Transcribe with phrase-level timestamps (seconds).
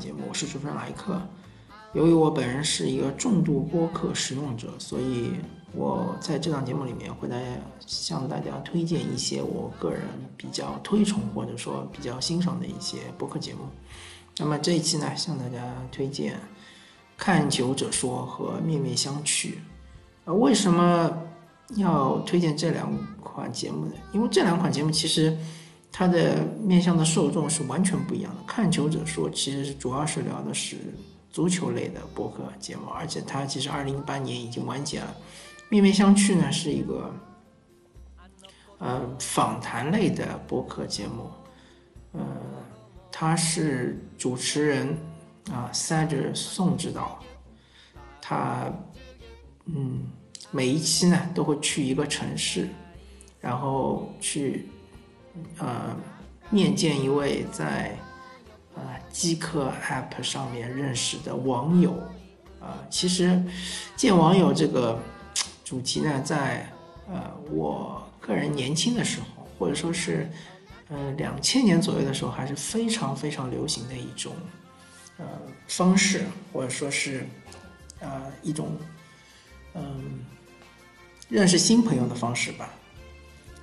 [0.00, 1.20] 节目，我是主持人莱克。
[1.92, 5.32] 由于我本人是一个重度播客使用者，所以
[5.74, 10.00] 我在这档节目里面会来向大家推荐一些我个人
[10.38, 13.60] 比较推崇或者说比较欣赏的一些播客节目。
[14.38, 15.58] 那么这一期呢，向大家
[15.92, 16.34] 推荐
[17.18, 19.48] 《看球者说》和《面面相觑》。
[20.24, 21.12] 呃，为什么
[21.76, 22.90] 要推荐这两
[23.22, 23.92] 款节目呢？
[24.12, 25.36] 因为这两款节目其实。
[25.92, 28.42] 它的面向的受众是完全不一样的。
[28.46, 30.76] 看球者说，其实是主要是聊的是
[31.30, 35.14] 足球类的博客节目，而且它其实二零一八年已经完结了。
[35.68, 37.14] 面面相觑呢是一个
[38.78, 41.28] 呃访谈类的博客节目，
[42.12, 42.20] 呃，
[43.10, 44.96] 他是主持人
[45.52, 47.18] 啊，塞着宋指导，
[48.22, 48.72] 他
[49.66, 50.06] 嗯
[50.50, 52.68] 每一期呢都会去一个城市，
[53.40, 54.68] 然后去。
[55.58, 55.96] 呃，
[56.50, 57.96] 面见一位在
[58.74, 61.92] 呃机客 App 上面认识的网友，
[62.60, 63.42] 啊，其实
[63.96, 64.98] 见网友这个
[65.64, 66.70] 主题呢，在
[67.08, 70.28] 呃我个人年轻的时候，或者说是
[70.88, 74.32] 呃两千年左右的时候，还是非常非常流行的一种
[75.18, 75.24] 呃
[75.68, 77.26] 方式，或者说是
[78.00, 78.76] 呃一种
[79.74, 80.24] 嗯
[81.28, 82.68] 认识新朋友的方式吧。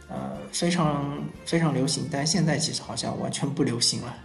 [0.10, 4.16] 呃，非常非常流行，但现在其实好像完全不流行了。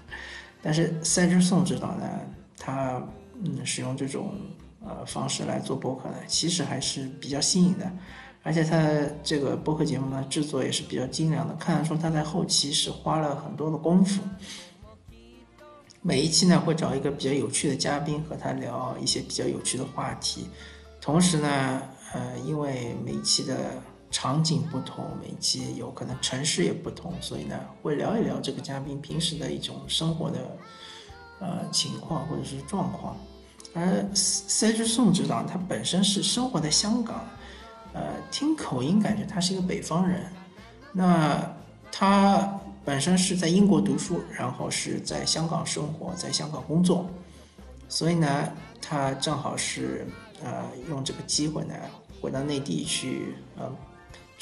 [0.62, 2.08] 但是赛之颂指导呢，
[2.56, 3.02] 他
[3.42, 4.34] 嗯使用这种
[4.84, 7.90] 呃方式来做播客呢，其实还是比较新颖的。
[8.44, 8.90] 而且他
[9.22, 14.20] 这个播客节目呢，制作也是比较精良的，看得出他在后期是花了很多的功夫。
[16.00, 20.48] 每一期呢，会找一个比较有趣的嘉宾和他聊一些比较有趣的话题。
[21.00, 23.80] 同时呢，呃，因为每一期的
[24.12, 30.38] 场景不同，每期有可能城市也不同，所以呢，会聊一聊这个嘉宾平时的一种生活的
[31.40, 33.16] 呃情况或者是状况。
[33.74, 37.24] 而塞之宋指导他本身是生活在香港，
[37.94, 40.30] 呃，听口音感觉他是一个北方人。
[40.92, 41.50] 那
[41.90, 47.08] 他本身是在英国读书，然后是在香港生活，在香港工作，
[47.88, 50.06] 所以呢，他正好是
[50.44, 51.74] 呃用这个机会呢
[52.20, 53.72] 回到内地去呃。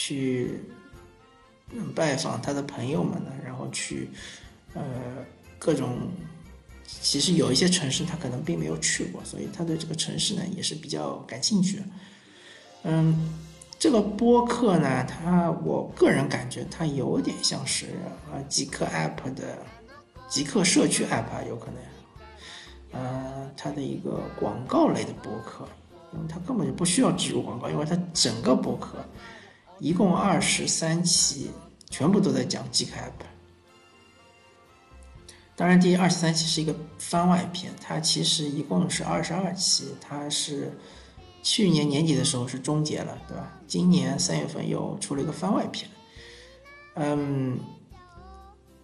[0.00, 0.58] 去
[1.94, 4.08] 拜访他的朋友们呢，然后去
[4.72, 4.82] 呃
[5.58, 5.98] 各种，
[6.86, 11.82] 其实有一些城市他可能并没有去过，所以他对这个城市呢也是比较感兴趣。
[12.82, 13.38] 嗯，
[13.78, 17.88] 这个播客呢，它我个人感觉它有点像是
[18.32, 19.58] 啊极客 App 的
[20.30, 25.68] 极客社区 App 有可能，呃，它的一个广告类的播客，
[26.14, 28.96] 因为它根本就不需要植入广告，因为它整个播客。
[29.80, 31.50] 一共二十三期，
[31.88, 33.24] 全部都在讲 G App。
[35.56, 40.78] 当然，第二十三期是一个番外篇，它其实一共是二十二期，它是
[41.42, 43.58] 去年年底的时候是终结了，对吧？
[43.66, 45.90] 今年三月份又出了一个番外篇。
[46.94, 47.58] 嗯，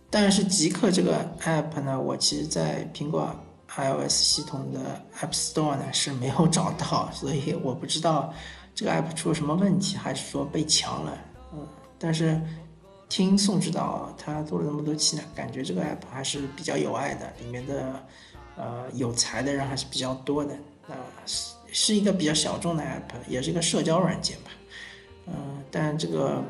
[0.09, 3.35] 但是极客这个 App 呢，我其实在苹果
[3.69, 8.33] iOS 系统的 App Store 呢是没有找到，所以我不知道。
[8.77, 11.19] 这个 app 出了什么问题，还是说被抢了？
[11.55, 11.67] 嗯，
[11.99, 12.39] 但是
[13.09, 18.07] 听宋指导他做了那么多期呢，感觉这个 app 还是比较有爱的，里面的
[18.55, 20.55] 呃有才的人还是比较多的。
[20.87, 20.95] 那
[21.25, 24.51] 是是一个比较小众的 app，也是一个社交软件吧。
[25.27, 25.35] 嗯，
[25.71, 26.45] 但这个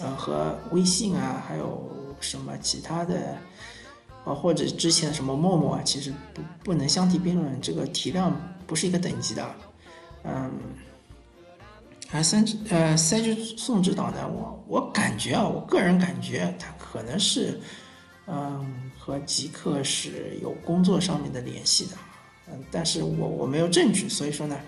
[0.00, 1.86] 呃和微信啊，还有
[2.18, 3.36] 什么其他的
[4.24, 8.34] 啊，或者之前什么陌陌啊，其实不不能相提并论，这个体量
[8.66, 9.46] 不是一个等级的。
[10.24, 10.50] 嗯。
[12.12, 17.58] 啊，三呃，三之宋指导呢，我我感觉啊，我个人感觉他可能是，
[18.26, 21.92] 嗯，和极客是有工作上面的联系的，
[22.48, 24.60] 嗯，但是我我没有证据，所以说呢，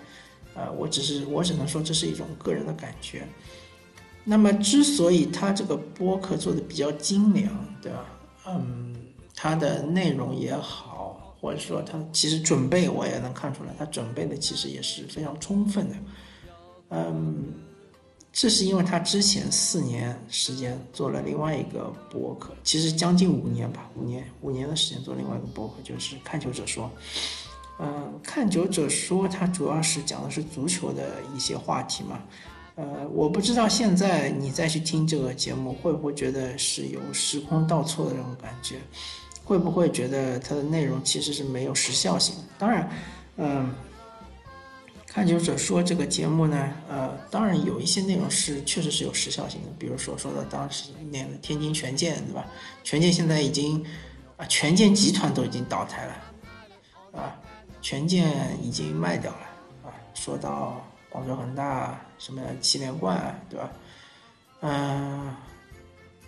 [0.55, 3.27] 呃，我只是我只能说这是一种个人的感觉。
[4.23, 7.47] 那么，之所以他这个播客做的比较精良，
[7.79, 8.05] 对吧？
[8.47, 8.95] 嗯，
[9.35, 15.95] 他的内容也好，或者说他其实准备我也能看出来，他准备的其实也是非常充分的。
[16.89, 17.53] 嗯，
[18.31, 26.91] 这是因为他之前四年时间做了另外一个博客，其实将近五年吧，五年五年的时间做另外一个博客，就是看球者说。
[27.77, 32.19] 嗯，看球者说，他主要是讲的是足球的一些话题嘛。
[32.75, 38.75] 呃，我不知道现在你再去听这个节目，会不会觉得是有时空倒错的这种感觉？
[39.43, 42.35] 会不会觉得它的内容其实是没有时效性？
[42.57, 42.89] 当然，
[43.37, 43.73] 嗯。
[45.15, 52.45] 探究者说这个节目呢，呃，当然有一些内容是确实是有时效性的，比如说说到当时那个天津权健，对吧？
[52.83, 53.81] 权健现在已经
[54.35, 57.33] 啊，权健集团都已经倒台了，啊
[57.81, 59.39] 权健已经卖掉了
[59.85, 59.95] 啊。
[60.13, 63.71] 说到广州恒大什么七连冠，对吧？
[64.59, 65.33] 嗯，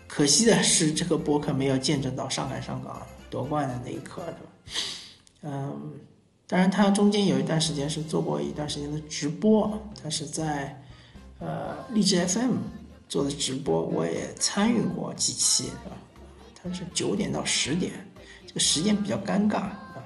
[0.08, 4.52] 可惜的是这个播客没有见证到上海上港夺冠的那一刻，对吧？
[5.42, 5.92] 嗯，
[6.48, 10.82] 当然他中间有一段时间是做过一段时间的直播，他是在
[11.40, 12.56] 呃荔枝 FM
[13.10, 15.92] 做的直播，我也参与过几期，啊？
[16.56, 17.92] 他是九点到十点，
[18.46, 20.04] 这个时间比较尴尬啊，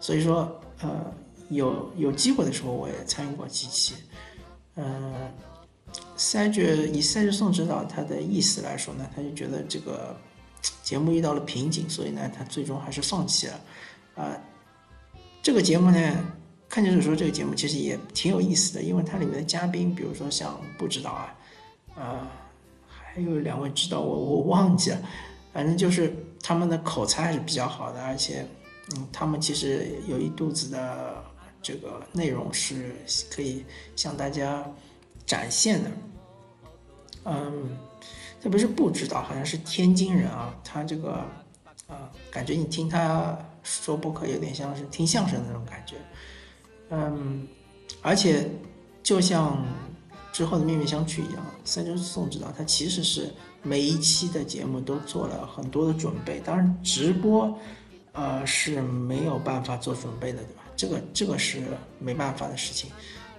[0.00, 1.12] 所以说呃
[1.48, 3.94] 有有机会的时候我也参与过几期，
[4.74, 5.14] 嗯。
[6.16, 10.16] 赛局以赛局宋指导他的意思来说呢，他就觉得这个
[10.82, 13.60] 节目遇到了瓶颈，所以呢，他最终还是放弃了。
[14.16, 14.36] 啊，
[15.44, 16.26] 这个节目呢，
[16.70, 21.36] 看就是说这个节目其实也挺有意思的，因为它里面的嘉宾，比如说像不指导啊，
[21.94, 22.32] 啊，
[22.88, 25.02] 还有两位指导我我忘记了，
[25.52, 28.46] 反正就是他们的口才还是比较好的，而且
[28.96, 31.22] 嗯，他们其实有一肚子的
[31.60, 32.96] 这个内容是
[33.30, 34.64] 可以向大家。
[35.26, 35.90] 展现的，
[37.24, 37.78] 嗯，
[38.38, 41.12] 特别是不知道，好像是天津人啊，他这个，
[41.88, 45.96] 啊，感觉你听他说播客有点像是听相声的那种感觉，
[46.90, 47.48] 嗯，
[48.02, 48.48] 而且
[49.02, 49.66] 就像
[50.32, 53.32] 之后的面面相觑一样，三周宋指导他其实是
[53.62, 57.52] 每一期的节目都做了很多的准备，当然直播，
[58.12, 60.62] 呃是没有办法做准备的，对吧？
[60.76, 61.62] 这个这个是
[61.98, 62.90] 没办法的事情。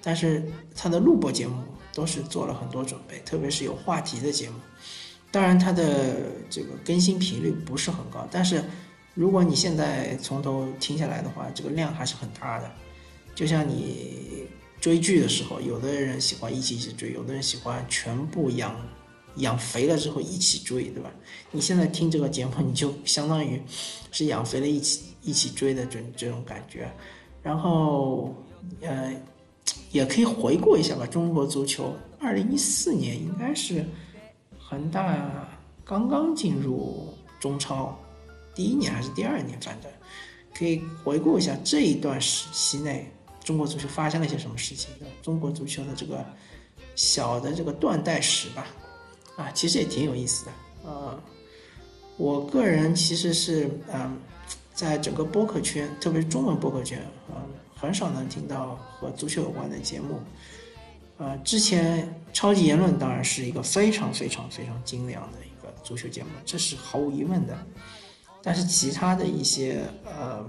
[0.02, 0.44] 但是
[0.76, 1.64] 他的录播节目
[1.94, 4.56] 都是做了很多准备，特别是有话题的节目。
[5.32, 8.64] 当然，他的这个更新频率不是很高，但是
[9.16, 12.72] 如果你现在从头听下来的话，这个量还是很大的。
[13.34, 14.46] 就像你
[14.80, 18.76] 追剧的时候，有的人喜欢一起一起追，有的人喜欢全部养
[19.38, 21.10] 养肥了之后一起追，对吧？
[21.50, 23.60] 你现在听这个节目，你就相当于
[24.12, 26.88] 是养肥了一起一起追的这这种感觉。
[27.42, 28.36] 然后，
[28.82, 29.12] 呃。
[29.92, 31.08] 也可以回顾一下吧。
[31.08, 33.84] 中国足球，二零一四年应该是
[34.60, 35.50] 恒大
[35.84, 37.98] 刚刚进入中超，
[38.56, 39.92] 第一年还是第二年，反正
[40.58, 43.12] 可以回顾一下这一段时期内
[43.44, 44.90] 中国足球发生了一些什么事情。
[45.22, 46.26] 中国足球的这个
[46.96, 48.68] 小的这个断代史吧，
[49.36, 50.52] 啊，其实也挺有意思的。
[50.86, 51.22] 呃，
[52.16, 54.18] 我个人其实是嗯，
[54.74, 57.44] 在整个播客圈，特别是中文播客圈啊。
[57.78, 60.22] 很少能听到和足球有关的节目，
[61.18, 67.68] 呃，之前超级言论当然是一个非常非常非常精良的一个足球节目，这是毫无疑问的。
[68.46, 70.46] 但是其他的一些呃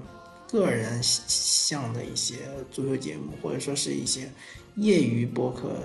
[0.47, 2.37] 个人向的一些
[2.71, 4.31] 足球节目，或者说是一些
[4.77, 5.81] 业余播客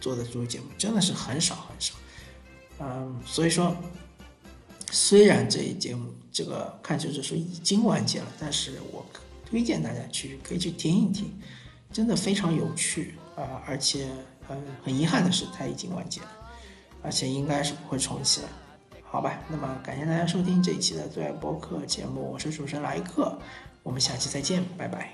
[0.00, 1.94] 做的足球节目，真的是很少很少。
[2.80, 3.76] 嗯，所以说，
[4.90, 9.04] 虽然这一节目这个看球指数已经完结了，但是我。
[9.50, 11.28] 推荐大家去可以去听一听，
[11.92, 13.60] 真的非常有趣啊！
[13.66, 14.08] 而且，
[14.46, 16.28] 呃，很遗憾的是，它已经完结了，
[17.02, 18.48] 而且应该是不会重启了，
[19.10, 19.32] 好吧？
[19.48, 23.36] 那么感谢大家收听这一期的最爱播客节目，我是主持人莱克，
[23.82, 25.10] 我们下期再见，拜拜。